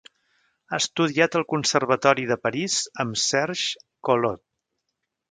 [0.69, 4.43] Ha estudiat al Conservatori de París amb Serge Collot.